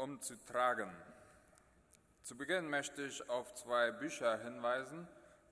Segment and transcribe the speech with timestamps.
[0.00, 0.90] Tragen, um zu tragen.
[2.22, 5.06] Zu Beginn möchte ich auf zwei Bücher hinweisen,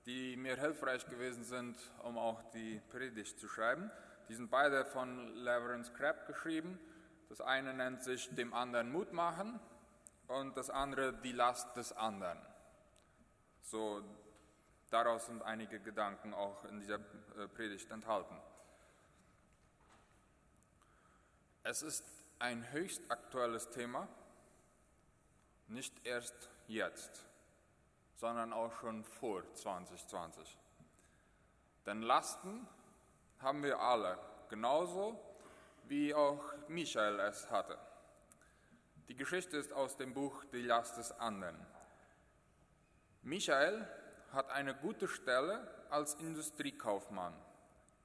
[0.05, 3.91] die mir hilfreich gewesen sind, um auch die Predigt zu schreiben.
[4.27, 6.79] Die sind beide von Laverence Crabb geschrieben.
[7.29, 9.59] Das eine nennt sich Dem anderen Mut machen
[10.27, 12.39] und das andere Die Last des anderen.
[13.61, 14.01] So,
[14.89, 18.35] daraus sind einige Gedanken auch in dieser äh, Predigt enthalten.
[21.63, 22.03] Es ist
[22.39, 24.07] ein höchst aktuelles Thema,
[25.69, 27.25] nicht erst jetzt,
[28.15, 30.57] sondern auch schon vor 2020.
[31.85, 32.67] Denn Lasten
[33.39, 34.17] haben wir alle,
[34.49, 35.19] genauso
[35.85, 37.77] wie auch Michael es hatte.
[39.07, 41.57] Die Geschichte ist aus dem Buch Die Last des anderen.
[43.23, 43.87] Michael
[44.31, 47.33] hat eine gute Stelle als Industriekaufmann.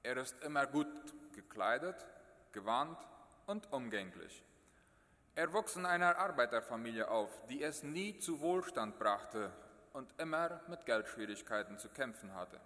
[0.03, 0.87] Er ist immer gut
[1.35, 2.07] gekleidet,
[2.53, 2.99] gewandt
[3.47, 4.43] und umgänglich.
[5.37, 9.51] Er wuchs in einer Arbeiterfamilie auf, die es nie zu Wohlstand brachte
[9.93, 12.61] und immer mit Geldschwierigkeiten zu kämpfen hatte.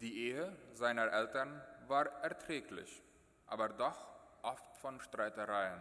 [0.00, 3.00] Die Ehe seiner Eltern war erträglich,
[3.46, 3.96] aber doch
[4.42, 5.80] oft von Streitereien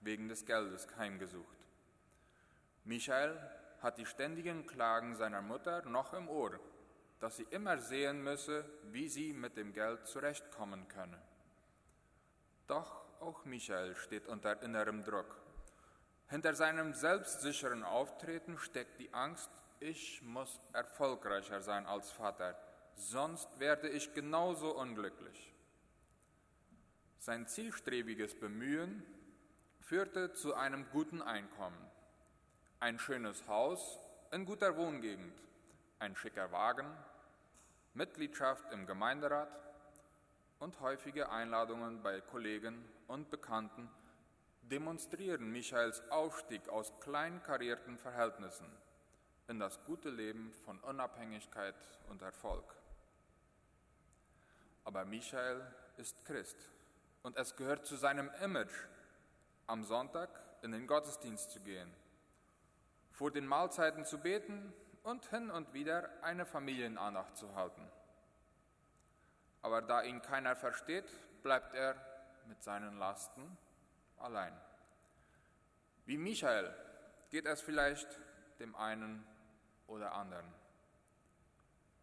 [0.00, 1.58] wegen des Geldes heimgesucht.
[2.84, 3.38] Michael
[3.82, 6.58] hat die ständigen Klagen seiner Mutter noch im Ohr,
[7.20, 11.20] dass sie immer sehen müsse, wie sie mit dem Geld zurechtkommen könne.
[12.66, 15.36] Doch auch Michael steht unter innerem Druck.
[16.28, 22.56] Hinter seinem selbstsicheren Auftreten steckt die Angst, ich muss erfolgreicher sein als Vater,
[22.96, 25.52] sonst werde ich genauso unglücklich.
[27.18, 29.04] Sein zielstrebiges Bemühen
[29.80, 31.90] führte zu einem guten Einkommen.
[32.80, 33.98] Ein schönes Haus
[34.32, 35.34] in guter Wohngegend,
[36.00, 36.86] ein schicker Wagen,
[37.94, 39.50] Mitgliedschaft im Gemeinderat
[40.58, 43.88] und häufige Einladungen bei Kollegen und Bekannten
[44.62, 48.66] demonstrieren Michaels Aufstieg aus kleinkarierten Verhältnissen
[49.48, 51.74] in das gute Leben von Unabhängigkeit
[52.08, 52.64] und Erfolg.
[54.84, 55.60] Aber Michael
[55.96, 56.56] ist Christ
[57.22, 58.74] und es gehört zu seinem Image,
[59.66, 60.30] am Sonntag
[60.62, 61.92] in den Gottesdienst zu gehen,
[63.10, 67.88] vor den Mahlzeiten zu beten und hin und wieder eine Familienandacht zu halten
[69.62, 71.10] aber da ihn keiner versteht,
[71.42, 71.94] bleibt er
[72.52, 73.56] mit seinen Lasten
[74.18, 74.52] allein.
[76.04, 76.70] Wie Michael
[77.30, 78.06] geht es vielleicht
[78.58, 79.26] dem einen
[79.86, 80.44] oder anderen.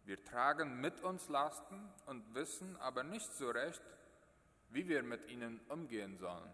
[0.06, 3.80] Wir tragen mit uns Lasten und wissen aber nicht so recht,
[4.70, 6.52] wie wir mit ihnen umgehen sollen.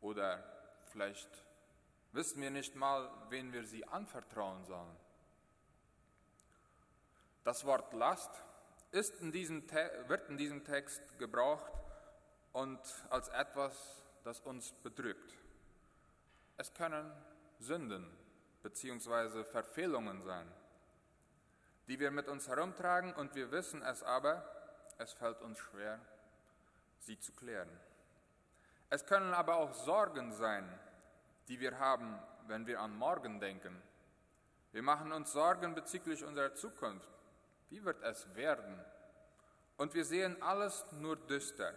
[0.00, 0.42] Oder
[0.86, 1.44] vielleicht
[2.12, 4.96] wissen wir nicht mal, wen wir sie anvertrauen sollen.
[7.44, 8.30] Das Wort Last
[9.20, 9.70] in diesem
[10.08, 11.70] wird in diesem Text gebraucht
[12.52, 12.80] und
[13.10, 15.34] als etwas, das uns bedrückt.
[16.56, 17.10] Es können
[17.58, 18.06] Sünden
[18.62, 19.44] bzw.
[19.44, 20.46] Verfehlungen sein,
[21.88, 24.44] die wir mit uns herumtragen und wir wissen es aber,
[24.98, 25.98] es fällt uns schwer,
[26.98, 27.70] sie zu klären.
[28.90, 30.68] Es können aber auch Sorgen sein,
[31.48, 33.80] die wir haben, wenn wir an morgen denken.
[34.72, 37.08] Wir machen uns Sorgen bezüglich unserer Zukunft
[37.70, 38.78] wie wird es werden?
[39.76, 41.72] Und wir sehen alles nur düster.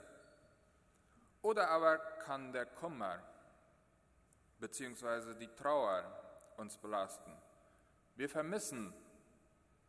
[1.44, 3.22] Oder aber kann der Kummer
[4.60, 5.36] bzw.
[5.36, 6.04] die Trauer
[6.56, 7.38] uns belasten.
[8.16, 8.94] Wir vermissen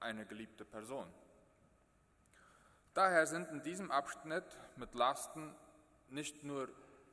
[0.01, 1.07] eine geliebte Person.
[2.93, 4.45] Daher sind in diesem Abschnitt
[4.77, 5.55] mit Lasten
[6.09, 6.69] nicht nur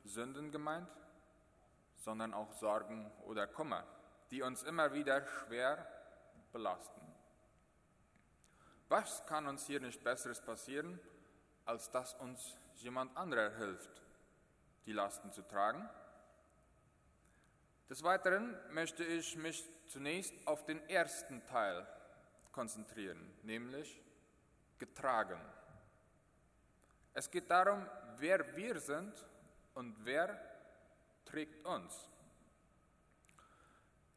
[0.06, 0.90] Sünden gemeint,
[1.98, 3.86] sondern auch Sorgen oder Kummer,
[4.32, 5.88] die uns immer wieder schwer
[6.52, 7.02] belasten.
[8.90, 11.00] Was kann uns hier nicht Besseres passieren,
[11.66, 14.02] als dass uns jemand anderer hilft,
[14.86, 15.90] die Lasten zu tragen?
[17.90, 21.86] Des Weiteren möchte ich mich zunächst auf den ersten Teil
[22.52, 24.02] konzentrieren, nämlich
[24.78, 25.40] getragen.
[27.14, 27.86] Es geht darum,
[28.18, 29.14] wer wir sind
[29.74, 30.40] und wer
[31.26, 32.10] trägt uns.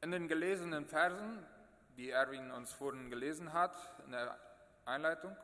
[0.01, 1.45] In den gelesenen Versen,
[1.97, 4.39] die Erwin uns vorhin gelesen hat, in der
[4.85, 5.37] Einleitung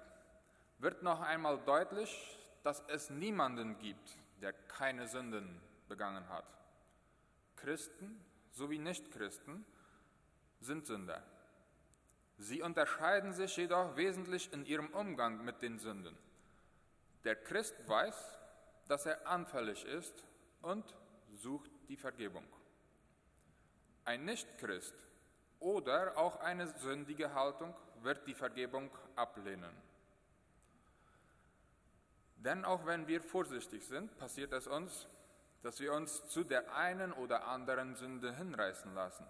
[0.78, 6.46] wird noch einmal deutlich, dass es niemanden gibt, der keine Sünden begangen hat.
[7.56, 9.64] Christen sowie Nichtchristen
[10.60, 11.22] sind Sünder.
[12.38, 16.16] Sie unterscheiden sich jedoch wesentlich in ihrem Umgang mit den Sünden.
[17.24, 18.38] Der Christ weiß,
[18.88, 20.24] dass er anfällig ist
[20.62, 20.96] und
[21.34, 22.44] sucht die Vergebung.
[24.04, 24.94] Ein Nichtchrist
[25.58, 29.89] oder auch eine sündige Haltung wird die Vergebung ablehnen.
[32.44, 35.06] Denn auch wenn wir vorsichtig sind, passiert es uns,
[35.62, 39.26] dass wir uns zu der einen oder anderen Sünde hinreißen lassen.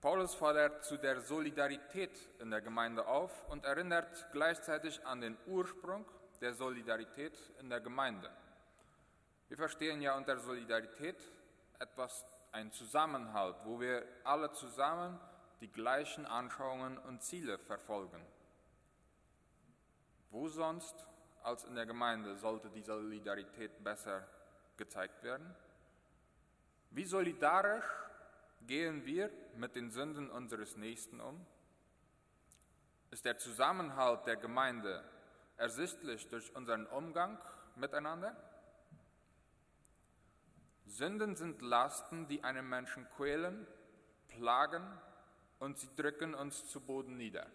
[0.00, 6.06] Paulus fordert zu der Solidarität in der Gemeinde auf und erinnert gleichzeitig an den Ursprung
[6.40, 8.30] der Solidarität in der Gemeinde.
[9.48, 11.16] Wir verstehen ja unter Solidarität
[11.78, 15.20] etwas, ein Zusammenhalt, wo wir alle zusammen
[15.60, 18.24] die gleichen Anschauungen und Ziele verfolgen.
[20.30, 21.06] Wo sonst
[21.46, 24.26] als in der Gemeinde sollte die Solidarität besser
[24.76, 25.54] gezeigt werden?
[26.90, 27.84] Wie solidarisch
[28.62, 31.46] gehen wir mit den Sünden unseres Nächsten um?
[33.12, 35.04] Ist der Zusammenhalt der Gemeinde
[35.56, 37.38] ersichtlich durch unseren Umgang
[37.76, 38.34] miteinander?
[40.86, 43.66] Sünden sind Lasten, die einen Menschen quälen,
[44.28, 44.84] plagen
[45.60, 47.46] und sie drücken uns zu Boden nieder.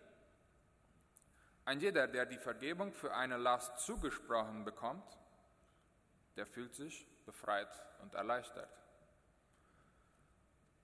[1.66, 5.06] Ein jeder, der die Vergebung für eine Last zugesprochen bekommt,
[6.36, 7.70] der fühlt sich befreit
[8.02, 8.70] und erleichtert.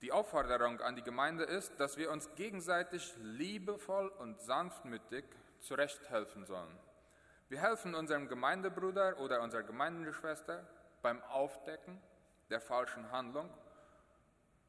[0.00, 5.24] Die Aufforderung an die Gemeinde ist, dass wir uns gegenseitig liebevoll und sanftmütig
[5.58, 6.78] zurechthelfen sollen.
[7.48, 10.64] Wir helfen unserem Gemeindebruder oder unserer Gemeindeschwester
[11.02, 12.00] beim Aufdecken
[12.50, 13.50] der falschen Handlung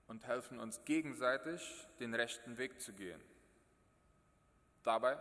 [0.08, 3.22] und helfen uns gegenseitig, den rechten Weg zu gehen.
[4.84, 5.20] Dabei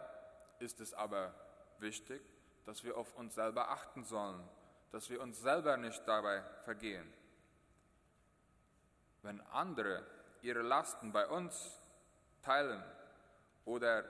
[0.60, 1.34] ist es aber
[1.78, 2.22] wichtig,
[2.64, 4.46] dass wir auf uns selber achten sollen,
[4.90, 7.12] dass wir uns selber nicht dabei vergehen.
[9.22, 10.06] Wenn andere
[10.43, 11.78] ihre Lasten bei uns
[12.43, 12.82] teilen
[13.64, 14.05] oder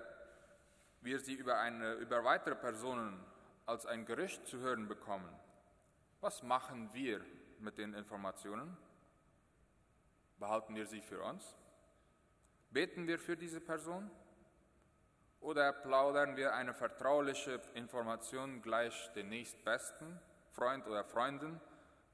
[1.00, 3.24] wir sie über, eine, über weitere Personen
[3.66, 5.32] als ein Gerücht zu hören bekommen,
[6.20, 7.24] was machen wir
[7.60, 8.76] mit den Informationen?
[10.38, 11.56] Behalten wir sie für uns?
[12.70, 14.10] Beten wir für diese Person?
[15.40, 20.20] Oder plaudern wir eine vertrauliche Information gleich den nächstbesten
[20.50, 21.60] Freund oder Freundin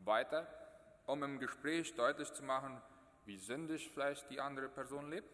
[0.00, 0.46] weiter,
[1.06, 2.80] um im Gespräch deutlich zu machen,
[3.24, 5.30] wie sündig vielleicht die andere Person lebt?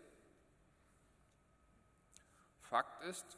[2.60, 3.37] Fakt ist,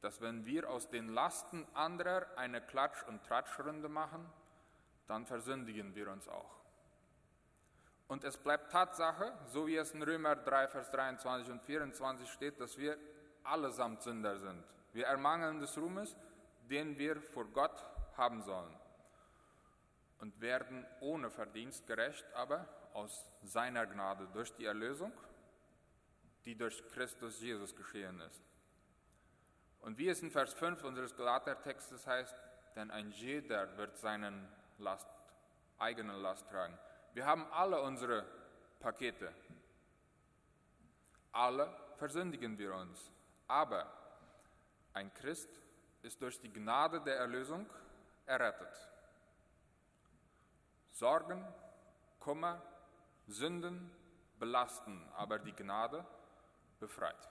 [0.00, 4.28] dass wenn wir aus den Lasten anderer eine Klatsch- und Tratschrunde machen,
[5.08, 6.62] dann versündigen wir uns auch.
[8.06, 12.60] Und es bleibt Tatsache, so wie es in Römer 3, Vers 23 und 24 steht,
[12.60, 12.96] dass wir
[13.44, 14.64] allesamt Sünder sind.
[14.92, 16.16] Wir ermangeln des Ruhmes,
[16.70, 17.84] den wir vor Gott
[18.16, 18.74] haben sollen.
[20.18, 25.12] Und werden ohne Verdienst gerecht, aber aus seiner Gnade durch die Erlösung,
[26.44, 28.42] die durch Christus Jesus geschehen ist.
[29.80, 32.36] Und wie es in Vers 5 unseres Galatertextes heißt,
[32.76, 34.48] denn ein jeder wird seinen
[34.78, 35.08] Last,
[35.78, 36.78] eigene Last tragen.
[37.14, 38.24] Wir haben alle unsere
[38.80, 39.32] Pakete.
[41.32, 43.10] Alle versündigen wir uns.
[43.52, 43.86] Aber
[44.94, 45.50] ein Christ
[46.00, 47.68] ist durch die Gnade der Erlösung
[48.24, 48.90] errettet.
[50.90, 51.46] Sorgen,
[52.18, 52.62] Kummer,
[53.26, 53.90] Sünden
[54.38, 56.02] belasten, aber die Gnade
[56.80, 57.28] befreit.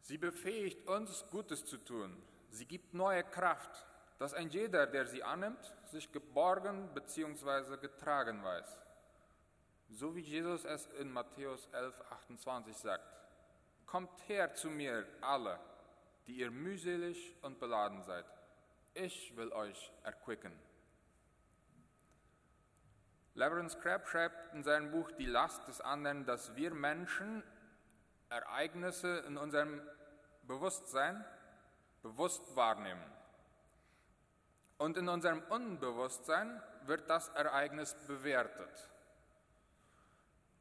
[0.00, 2.20] Sie befähigt uns, Gutes zu tun.
[2.50, 3.86] Sie gibt neue Kraft,
[4.18, 7.76] dass ein jeder, der sie annimmt, sich geborgen bzw.
[7.76, 8.82] getragen weiß.
[9.90, 13.18] So wie Jesus es in Matthäus 11, 28 sagt.
[13.90, 15.58] Kommt her zu mir alle,
[16.26, 18.26] die ihr mühselig und beladen seid.
[18.92, 20.52] Ich will euch erquicken.
[23.34, 27.42] Lawrence Crabb schreibt in seinem Buch Die Last des anderen, dass wir Menschen
[28.28, 29.80] Ereignisse in unserem
[30.42, 31.24] Bewusstsein
[32.02, 33.02] bewusst wahrnehmen.
[34.76, 38.90] Und in unserem Unbewusstsein wird das Ereignis bewertet.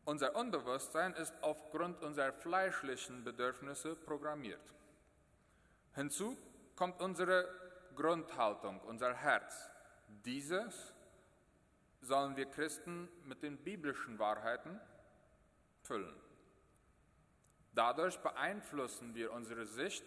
[0.07, 4.73] Unser Unbewusstsein ist aufgrund unserer fleischlichen Bedürfnisse programmiert.
[5.95, 6.37] Hinzu
[6.77, 7.45] kommt unsere
[7.93, 9.69] Grundhaltung, unser Herz.
[10.23, 10.93] Dieses
[11.99, 14.79] sollen wir Christen mit den biblischen Wahrheiten
[15.83, 16.15] füllen.
[17.73, 20.05] Dadurch beeinflussen wir unsere Sicht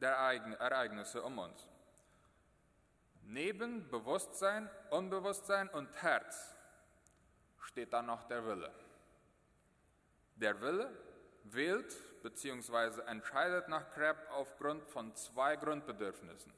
[0.00, 1.68] der Ereignisse um uns.
[3.24, 6.56] Neben Bewusstsein, Unbewusstsein und Herz
[7.60, 8.72] steht dann noch der Wille.
[10.40, 10.90] Der Wille
[11.44, 13.02] wählt bzw.
[13.02, 16.52] entscheidet nach Kreb aufgrund von zwei Grundbedürfnissen.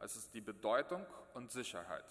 [0.00, 2.04] Es ist die Bedeutung und Sicherheit.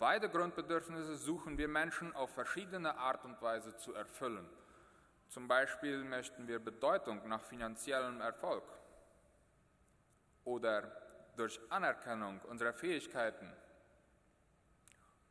[0.00, 4.48] Beide Grundbedürfnisse suchen wir Menschen auf verschiedene Art und Weise zu erfüllen.
[5.28, 8.64] Zum Beispiel möchten wir Bedeutung nach finanziellem Erfolg
[10.44, 10.82] oder
[11.36, 13.52] durch Anerkennung unserer Fähigkeiten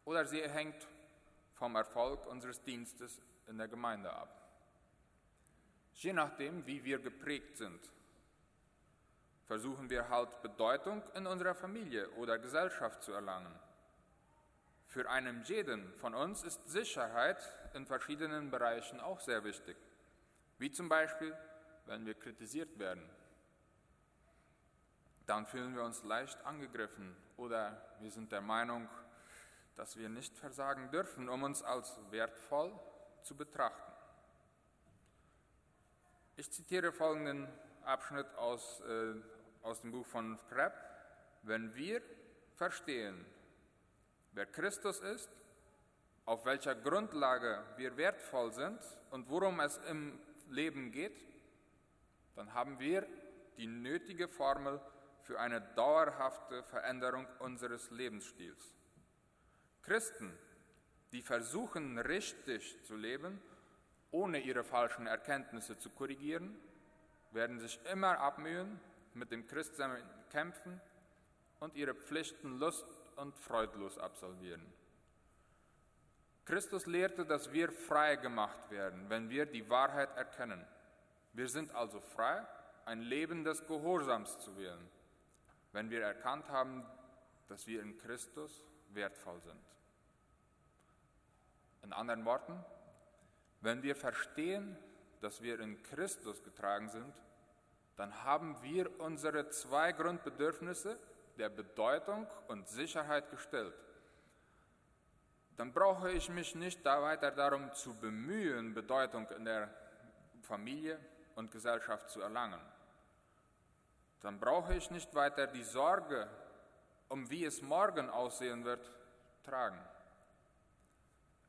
[0.06, 0.88] oder sie hängt
[1.58, 4.30] vom Erfolg unseres Dienstes in der Gemeinde ab.
[5.94, 7.80] Je nachdem, wie wir geprägt sind,
[9.46, 13.54] versuchen wir halt Bedeutung in unserer Familie oder Gesellschaft zu erlangen.
[14.86, 17.38] Für einen jeden von uns ist Sicherheit
[17.74, 19.78] in verschiedenen Bereichen auch sehr wichtig,
[20.60, 21.36] wie zum Beispiel,
[21.86, 23.04] wenn wir kritisiert werden.
[25.26, 28.88] Dann fühlen wir uns leicht angegriffen oder wir sind der Meinung,
[29.78, 32.78] dass wir nicht versagen dürfen, um uns als wertvoll
[33.22, 33.94] zu betrachten.
[36.36, 37.48] Ich zitiere folgenden
[37.84, 39.14] Abschnitt aus, äh,
[39.62, 40.74] aus dem Buch von Krepp.
[41.44, 42.02] Wenn wir
[42.56, 43.26] verstehen,
[44.34, 45.30] wer Christus ist,
[46.26, 48.80] auf welcher Grundlage wir wertvoll sind
[49.12, 50.20] und worum es im
[50.50, 51.26] Leben geht,
[52.36, 53.08] dann haben wir
[53.58, 54.82] die nötige Formel
[55.22, 58.76] für eine dauerhafte Veränderung unseres Lebensstils.
[59.88, 60.38] Christen,
[61.14, 63.42] die versuchen richtig zu leben,
[64.12, 66.60] ohne ihre falschen Erkenntnisse zu korrigieren,
[67.32, 68.82] werden sich immer abmühen,
[69.14, 70.82] mit dem Christsein kämpfen
[71.62, 74.66] und ihre Pflichten lust und freudlos absolvieren.
[76.44, 80.68] Christus lehrte, dass wir frei gemacht werden, wenn wir die Wahrheit erkennen.
[81.32, 82.46] Wir sind also frei,
[82.84, 84.90] ein Leben des Gehorsams zu wählen,
[85.72, 86.86] wenn wir erkannt haben,
[87.48, 89.67] dass wir in Christus wertvoll sind.
[91.84, 92.64] In anderen Worten,
[93.62, 94.78] wenn wir verstehen,
[95.22, 97.14] dass wir in Christus getragen sind,
[97.96, 100.98] dann haben wir unsere zwei Grundbedürfnisse
[101.38, 103.74] der Bedeutung und Sicherheit gestellt.
[105.56, 109.74] Dann brauche ich mich nicht da weiter darum zu bemühen, Bedeutung in der
[110.44, 111.00] Familie
[111.36, 112.62] und Gesellschaft zu erlangen.
[114.22, 116.30] Dann brauche ich nicht weiter die Sorge,
[117.10, 118.92] um wie es morgen aussehen wird,
[119.44, 119.80] tragen.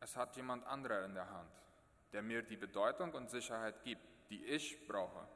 [0.01, 1.51] Es hat jemand anderer in der Hand
[2.13, 5.27] der mir die Bedeutung und Sicherheit gibt, die ich brauche.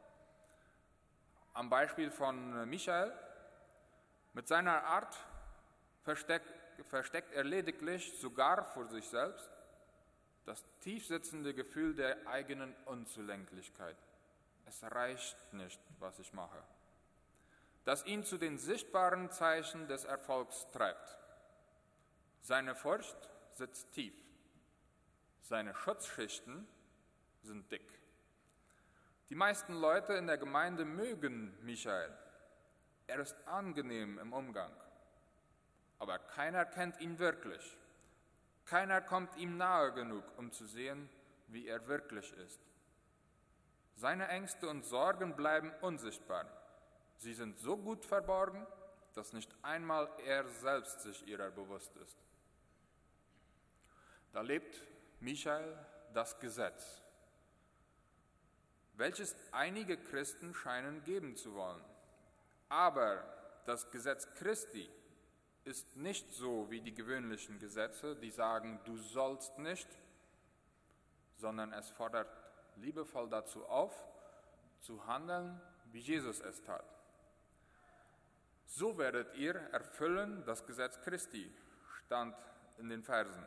[1.54, 3.12] Am Beispiel von Michael,
[4.33, 5.16] mit seiner Art
[6.02, 6.49] versteckt,
[6.85, 9.50] versteckt er lediglich sogar vor sich selbst
[10.47, 13.97] das tiefsitzende Gefühl der eigenen Unzulänglichkeit.
[14.66, 16.62] Es reicht nicht, was ich mache.
[17.85, 21.19] Das ihn zu den sichtbaren Zeichen des Erfolgs treibt.
[22.40, 24.14] Seine Furcht sitzt tief.
[25.43, 26.67] Seine Schutzschichten
[27.43, 27.87] sind dick.
[29.29, 32.17] Die meisten Leute in der Gemeinde mögen Michael.
[33.07, 34.73] Er ist angenehm im Umgang.
[35.99, 37.79] Aber keiner kennt ihn wirklich.
[38.65, 41.09] Keiner kommt ihm nahe genug, um zu sehen,
[41.49, 42.61] wie er wirklich ist.
[43.97, 46.47] Seine Ängste und Sorgen bleiben unsichtbar.
[47.19, 48.67] Sie sind so gut verborgen,
[49.15, 52.17] dass nicht einmal er selbst sich ihrer bewusst ist.
[54.33, 54.81] Da lebt
[55.23, 55.79] Michael
[56.14, 57.00] das Gesetz,
[58.95, 61.83] welches einige Christen scheinen geben zu wollen.
[62.69, 63.25] Aber
[63.64, 64.91] das Gesetz Christi
[65.64, 69.88] ist nicht so wie die gewöhnlichen Gesetze, die sagen, du sollst nicht,
[71.37, 72.29] sondern es fordert
[72.76, 73.95] liebevoll dazu auf,
[74.81, 75.61] zu handeln,
[75.93, 76.85] wie Jesus es tat.
[78.67, 81.49] So werdet ihr erfüllen das Gesetz Christi,
[82.07, 82.35] stand
[82.79, 83.47] in den Versen.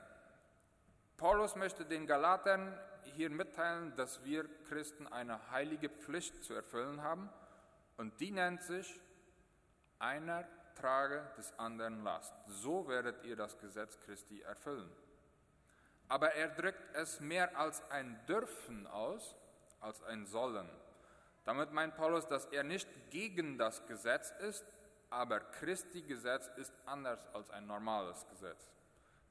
[1.18, 2.78] Paulus möchte den Galatern
[3.16, 7.30] hier mitteilen, dass wir Christen eine heilige Pflicht zu erfüllen haben
[7.98, 9.00] und die nennt sich
[10.00, 10.46] einer
[10.76, 12.34] trage des anderen Last.
[12.48, 14.90] So werdet ihr das Gesetz Christi erfüllen.
[16.08, 19.36] Aber er drückt es mehr als ein Dürfen aus,
[19.80, 20.70] als ein Sollen.
[21.46, 24.66] Damit meint Paulus, dass er nicht gegen das Gesetz ist,
[25.10, 28.70] aber Christi Gesetz ist anders als ein normales Gesetz.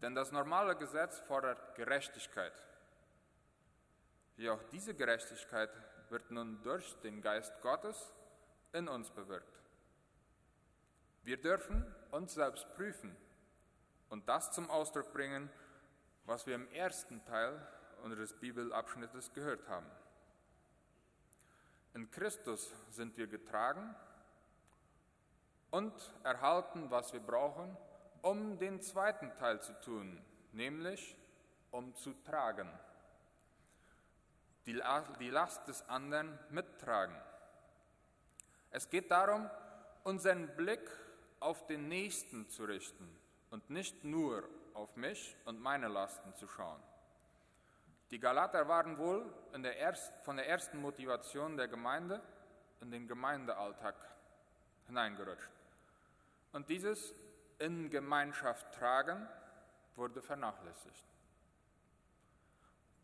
[0.04, 2.52] Denn das normale Gesetz fordert Gerechtigkeit.
[4.37, 5.70] Wie auch diese Gerechtigkeit
[6.11, 8.12] wird nun durch den Geist Gottes
[8.75, 9.62] in uns bewirkt.
[11.23, 13.16] Wir dürfen uns selbst prüfen
[14.11, 15.49] und das zum Ausdruck bringen,
[16.26, 17.66] was wir im ersten Teil
[18.02, 19.90] unseres Bibelabschnittes gehört haben.
[21.94, 23.96] In Christus sind wir getragen
[25.70, 25.94] und
[26.25, 27.75] erhalten, was wir brauchen,
[28.25, 30.19] um den zweiten Teil zu tun,
[30.52, 31.14] nämlich
[31.71, 32.71] um zu tragen.
[34.64, 37.14] Die, Last des anderen mittragen.
[38.71, 39.50] Es geht darum,
[40.04, 40.90] unseren Blick
[41.38, 43.14] auf den Nächsten zu richten
[43.50, 46.83] und nicht nur auf mich und meine Lasten zu schauen.
[48.11, 49.31] Die Galater waren wohl
[49.62, 52.23] der erst, von der ersten Motivation der Gemeinde
[52.81, 53.97] in den Gemeindealltag
[54.87, 55.50] hineingerutscht.
[56.52, 57.14] Und dieses
[57.64, 59.26] in Gemeinschaft tragen,
[59.97, 61.04] wurde vernachlässigt.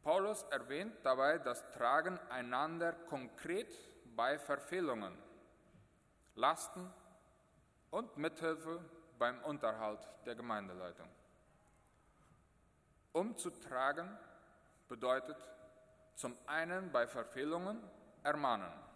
[0.03, 3.75] Paulus erwähnt dabei das Tragen einander konkret
[4.15, 5.17] bei Verfehlungen.
[6.35, 6.93] Lasten
[7.91, 8.85] und Mithilfe
[9.19, 11.09] beim Unterhalt der Gemeindeleitung.
[13.13, 14.15] Umzutragen
[14.89, 15.39] bedeutet
[16.17, 17.83] zum einen bei Verfehlungen
[18.23, 18.90] ermahnen.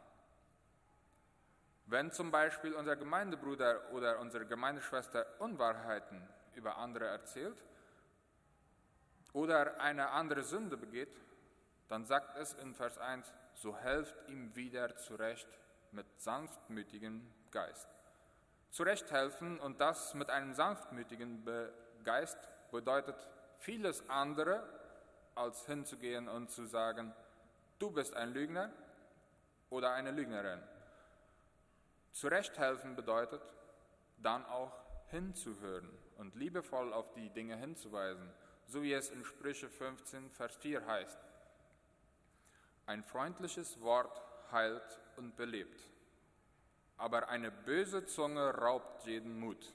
[1.86, 7.62] Wenn zum Beispiel unser Gemeindebruder oder unsere Gemeindeschwester Unwahrheiten über andere erzählt
[9.32, 11.14] oder eine andere Sünde begeht,
[11.88, 15.48] dann sagt es in Vers 1, so helft ihm wieder zurecht
[15.92, 17.88] mit sanftmütigem Geist.
[18.70, 21.44] Zurecht helfen und das mit einem sanftmütigen
[22.02, 22.38] Geist
[22.72, 24.66] bedeutet vieles andere,
[25.34, 27.12] als hinzugehen und zu sagen,
[27.78, 28.70] du bist ein Lügner
[29.70, 30.62] oder eine Lügnerin.
[32.14, 33.42] Zurechthelfen bedeutet
[34.18, 34.72] dann auch
[35.08, 38.32] hinzuhören und liebevoll auf die Dinge hinzuweisen,
[38.66, 41.18] so wie es in Sprüche 15, Vers 4 heißt.
[42.86, 45.82] Ein freundliches Wort heilt und belebt,
[46.98, 49.74] aber eine böse Zunge raubt jeden Mut.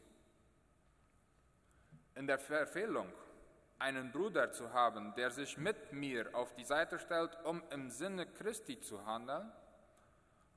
[2.16, 3.12] In der Verfehlung,
[3.80, 8.26] einen Bruder zu haben, der sich mit mir auf die Seite stellt, um im Sinne
[8.26, 9.52] Christi zu handeln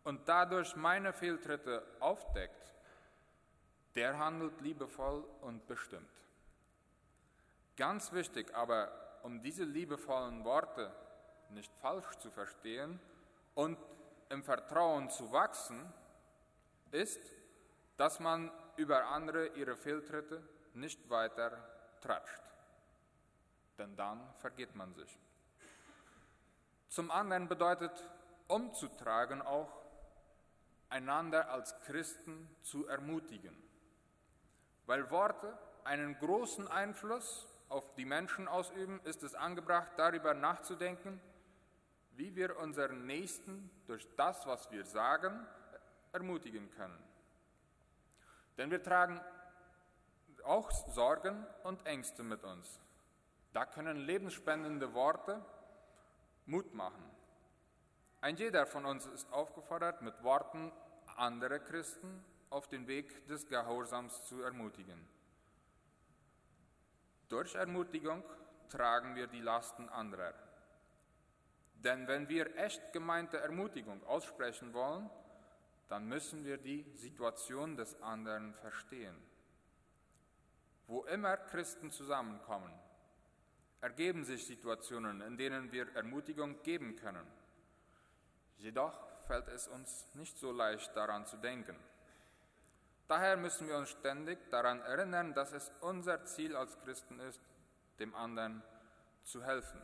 [0.04, 2.74] und dadurch meine Fehltritte aufdeckt,
[3.94, 6.08] der handelt liebevoll und bestimmt.
[7.76, 8.90] Ganz wichtig aber,
[9.22, 10.94] um diese liebevollen Worte
[11.50, 12.98] nicht falsch zu verstehen
[13.54, 13.78] und
[14.30, 15.92] im Vertrauen zu wachsen,
[16.90, 17.20] ist,
[17.96, 20.42] dass man über andere ihre Fehltritte
[20.74, 21.52] nicht weiter
[22.00, 22.42] tratscht.
[23.78, 25.18] Denn dann vergeht man sich.
[26.88, 27.92] Zum anderen bedeutet
[28.48, 29.81] umzutragen auch,
[30.92, 33.56] einander als Christen zu ermutigen.
[34.86, 41.20] Weil Worte einen großen Einfluss auf die Menschen ausüben, ist es angebracht, darüber nachzudenken,
[42.12, 45.46] wie wir unseren Nächsten durch das, was wir sagen,
[46.12, 47.02] ermutigen können.
[48.58, 49.18] Denn wir tragen
[50.44, 52.80] auch Sorgen und Ängste mit uns.
[53.54, 55.42] Da können lebensspendende Worte
[56.46, 57.11] Mut machen.
[58.22, 60.70] Ein jeder von uns ist aufgefordert, mit Worten
[61.16, 65.08] andere Christen auf den Weg des Gehorsams zu ermutigen.
[67.28, 68.22] Durch Ermutigung
[68.68, 70.34] tragen wir die Lasten anderer.
[71.74, 75.10] Denn wenn wir echt gemeinte Ermutigung aussprechen wollen,
[75.88, 79.16] dann müssen wir die Situation des anderen verstehen.
[80.86, 82.72] Wo immer Christen zusammenkommen,
[83.80, 87.26] ergeben sich Situationen, in denen wir Ermutigung geben können.
[88.62, 88.96] Jedoch
[89.26, 91.76] fällt es uns nicht so leicht daran zu denken.
[93.08, 97.40] Daher müssen wir uns ständig daran erinnern, dass es unser Ziel als Christen ist,
[97.98, 98.62] dem anderen
[99.24, 99.82] zu helfen.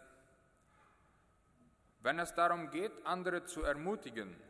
[2.02, 4.40] Wenn es darum geht, andere zu ermutigen,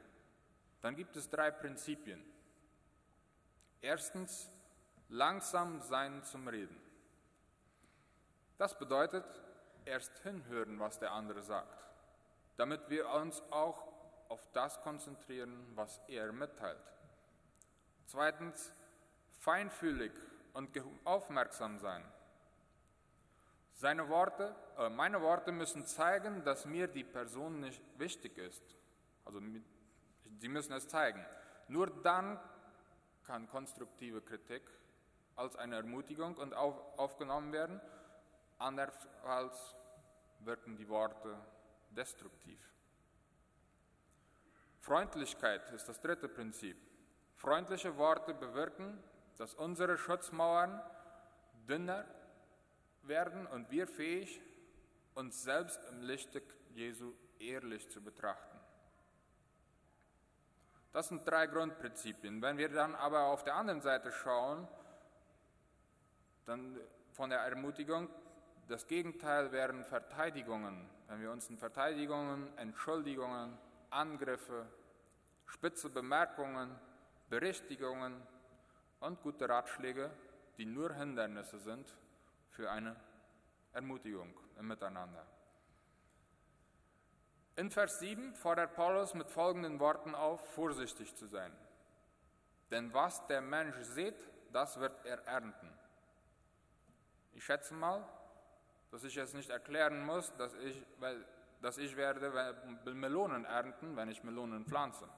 [0.83, 2.23] dann gibt es drei Prinzipien.
[3.81, 4.51] Erstens,
[5.09, 6.79] langsam sein zum Reden.
[8.59, 9.25] Das bedeutet,
[9.87, 11.83] erst hinhören, was der andere sagt,
[12.59, 13.88] damit wir uns auch
[14.29, 16.83] auf das konzentrieren, was er mitteilt.
[18.07, 18.73] Zweitens,
[19.41, 20.13] feinfühlig
[20.53, 20.71] und
[21.05, 22.05] aufmerksam sein.
[23.73, 28.63] Seine Worte, äh, meine Worte müssen zeigen, dass mir die Person nicht wichtig ist.
[29.25, 29.41] Also
[30.39, 31.25] sie müssen es zeigen.
[31.69, 32.41] Nur dann
[33.25, 34.63] kann konstruktive Kritik
[35.37, 37.81] als eine Ermutigung und auf, aufgenommen werden.
[38.59, 39.77] Andernfalls
[40.41, 41.39] wirken die Worte
[41.91, 42.59] destruktiv.
[44.89, 46.75] Freundlichkeit ist das dritte Prinzip.
[47.35, 48.99] Freundliche Worte bewirken,
[49.37, 50.81] dass unsere Schutzmauern
[51.69, 52.07] dünner
[53.03, 54.41] werden und wir fähig,
[55.15, 58.59] uns selbst im Lichte Jesu ehrlich zu betrachten.
[60.95, 62.41] Das sind drei Grundprinzipien.
[62.41, 64.67] Wenn wir dann aber auf der anderen Seite schauen,
[66.47, 66.81] dann
[67.13, 68.09] von der Ermutigung,
[68.69, 70.89] das Gegenteil wären Verteidigungen.
[71.09, 73.59] Wenn wir uns in Verteidigungen, Entschuldigungen,
[73.91, 74.67] Angriffe,
[75.47, 76.79] spitze Bemerkungen,
[77.29, 78.23] Berichtigungen
[79.01, 80.11] und gute Ratschläge,
[80.57, 81.95] die nur Hindernisse sind
[82.51, 82.97] für eine
[83.73, 85.27] Ermutigung im Miteinander.
[87.57, 91.53] In Vers 7 fordert Paulus mit folgenden Worten auf, vorsichtig zu sein.
[92.71, 95.73] Denn was der Mensch sieht, das wird er ernten.
[97.35, 98.07] Ich schätze mal,
[98.91, 101.25] dass ich es nicht erklären muss, dass ich, weil
[101.61, 102.55] dass ich werde
[102.95, 105.09] Melonen ernten, wenn ich Melonen pflanze.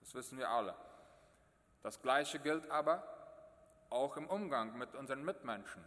[0.00, 0.74] Das wissen wir alle.
[1.82, 3.02] Das Gleiche gilt aber
[3.90, 5.84] auch im Umgang mit unseren Mitmenschen.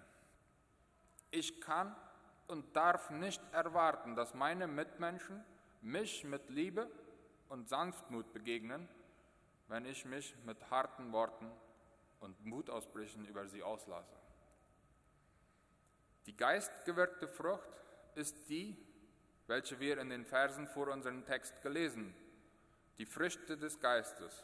[1.32, 1.96] Ich kann
[2.48, 5.44] und darf nicht erwarten, dass meine Mitmenschen
[5.82, 6.90] mich mit Liebe
[7.50, 8.88] und Sanftmut begegnen,
[9.68, 11.52] wenn ich mich mit harten Worten
[12.20, 14.16] und Mutausbrüchen über sie auslasse.
[16.26, 17.70] Die geistgewirkte Frucht
[18.16, 18.78] ist die,
[19.48, 22.16] welche wir in den Versen vor unserem Text gelesen.
[22.98, 24.44] Die Früchte des Geistes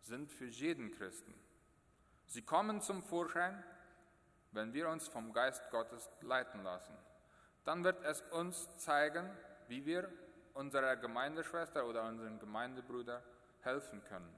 [0.00, 1.34] sind für jeden Christen.
[2.26, 3.62] Sie kommen zum Vorschein,
[4.52, 6.96] wenn wir uns vom Geist Gottes leiten lassen.
[7.64, 9.28] Dann wird es uns zeigen,
[9.68, 10.10] wie wir
[10.54, 13.22] unserer Gemeindeschwester oder unseren Gemeindebruder
[13.60, 14.34] helfen können.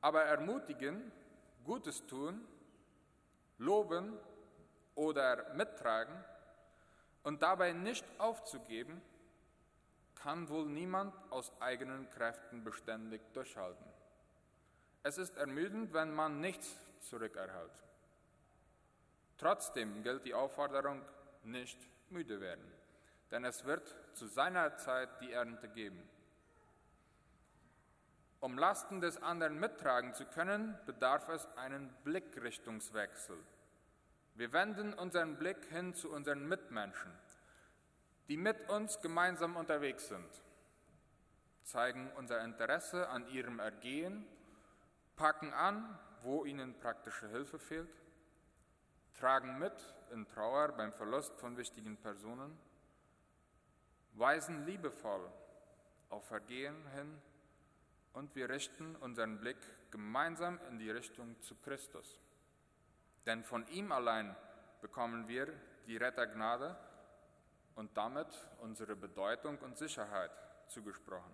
[0.00, 1.10] Aber ermutigen,
[1.64, 2.46] Gutes tun,
[3.58, 4.18] loben
[4.94, 6.14] oder mittragen
[7.24, 9.02] und dabei nicht aufzugeben,
[10.14, 13.84] kann wohl niemand aus eigenen Kräften beständig durchhalten.
[15.02, 17.72] Es ist ermüdend, wenn man nichts zurückerhält.
[19.36, 21.02] Trotzdem gilt die Aufforderung,
[21.42, 22.64] nicht müde werden,
[23.30, 26.08] denn es wird zu seiner Zeit die Ernte geben.
[28.40, 33.38] Um Lasten des anderen mittragen zu können, bedarf es einen Blickrichtungswechsel.
[34.34, 37.12] Wir wenden unseren Blick hin zu unseren Mitmenschen,
[38.28, 40.42] die mit uns gemeinsam unterwegs sind,
[41.62, 44.26] zeigen unser Interesse an ihrem Ergehen,
[45.14, 47.94] packen an, wo ihnen praktische Hilfe fehlt,
[49.14, 52.58] tragen mit in Trauer beim Verlust von wichtigen Personen,
[54.14, 55.30] weisen liebevoll
[56.08, 57.22] auf Vergehen hin
[58.14, 59.58] und wir richten unseren Blick
[59.92, 62.18] gemeinsam in die Richtung zu Christus.
[63.26, 64.34] Denn von ihm allein
[64.80, 65.48] bekommen wir
[65.86, 66.76] die Rettergnade
[67.74, 68.28] und damit
[68.60, 70.30] unsere Bedeutung und Sicherheit
[70.68, 71.32] zugesprochen.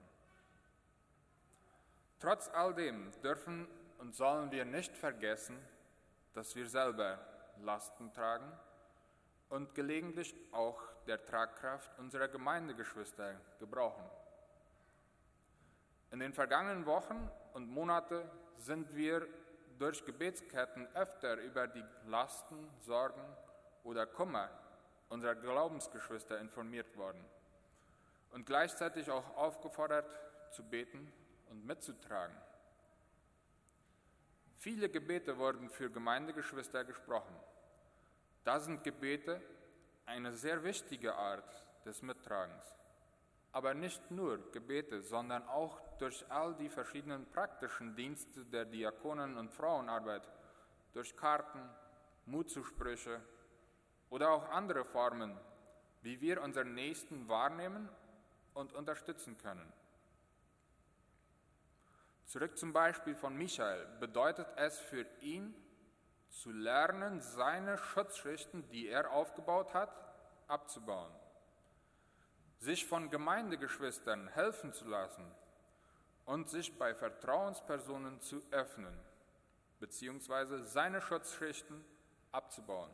[2.18, 3.66] Trotz all dem dürfen
[3.98, 5.58] und sollen wir nicht vergessen,
[6.34, 7.18] dass wir selber
[7.62, 8.52] Lasten tragen
[9.48, 14.04] und gelegentlich auch der Tragkraft unserer Gemeindegeschwister gebrauchen.
[16.12, 18.22] In den vergangenen Wochen und Monaten
[18.58, 19.26] sind wir
[19.80, 23.24] durch Gebetsketten öfter über die Lasten, Sorgen
[23.82, 24.50] oder Kummer
[25.08, 27.24] unserer Glaubensgeschwister informiert worden
[28.32, 30.14] und gleichzeitig auch aufgefordert
[30.52, 31.10] zu beten
[31.48, 32.36] und mitzutragen.
[34.58, 37.34] Viele Gebete wurden für Gemeindegeschwister gesprochen.
[38.44, 39.40] Da sind Gebete
[40.04, 42.79] eine sehr wichtige Art des Mittragens.
[43.52, 49.52] Aber nicht nur Gebete, sondern auch durch all die verschiedenen praktischen Dienste der Diakonen- und
[49.52, 50.28] Frauenarbeit,
[50.92, 51.60] durch Karten,
[52.26, 53.20] Mutzusprüche,
[54.10, 55.38] oder auch andere Formen,
[56.02, 57.88] wie wir unseren Nächsten wahrnehmen
[58.54, 59.72] und unterstützen können.
[62.26, 65.54] Zurück zum Beispiel von Michael bedeutet es für ihn
[66.28, 69.90] zu lernen, seine Schutzschichten, die er aufgebaut hat,
[70.46, 71.12] abzubauen,
[72.60, 75.24] sich von Gemeindegeschwistern helfen zu lassen
[76.24, 78.96] und sich bei Vertrauenspersonen zu öffnen,
[79.80, 81.84] beziehungsweise seine Schutzschichten
[82.32, 82.90] abzubauen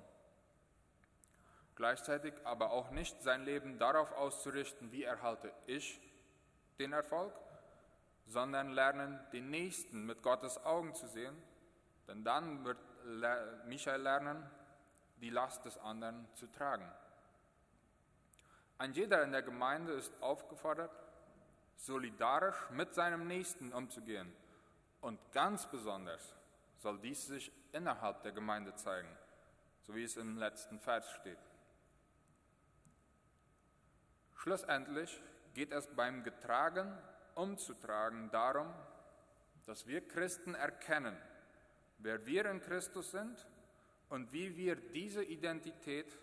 [1.77, 6.01] gleichzeitig aber auch nicht sein Leben darauf auszurichten, wie erhalte ich
[6.79, 7.33] den Erfolg,
[8.27, 11.37] sondern lernen, den Nächsten mit Gottes Augen zu sehen,
[12.09, 12.79] denn dann wird
[13.67, 14.51] Michael lernen,
[15.21, 16.91] die Last des anderen zu tragen.
[18.79, 20.93] Ein jeder in der Gemeinde ist aufgefordert,
[21.77, 24.33] solidarisch mit seinem Nächsten umzugehen.
[25.01, 26.35] Und ganz besonders
[26.79, 29.09] soll dies sich innerhalb der Gemeinde zeigen,
[29.83, 31.39] so wie es im letzten Vers steht.
[34.35, 35.23] Schlussendlich
[35.55, 36.97] geht es beim Getragen,
[37.35, 38.73] umzutragen darum,
[39.65, 41.17] dass wir Christen erkennen,
[41.99, 43.47] wer wir in Christus sind
[44.11, 46.17] und wie wir diese Identität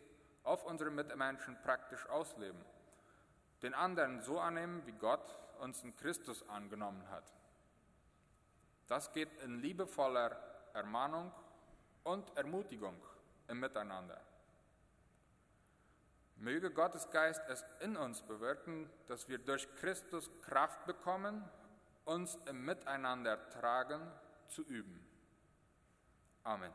[0.43, 2.63] auf unsere Mitmenschen praktisch ausleben,
[3.61, 7.31] den anderen so annehmen, wie Gott uns in Christus angenommen hat.
[8.87, 10.37] Das geht in liebevoller
[10.73, 11.31] Ermahnung
[12.03, 12.95] und Ermutigung
[13.47, 14.19] im Miteinander.
[16.35, 21.47] Möge Gottes Geist es in uns bewirken, dass wir durch Christus Kraft bekommen,
[22.03, 24.01] uns im Miteinander tragen
[24.49, 25.07] zu üben.
[26.43, 26.73] Amen.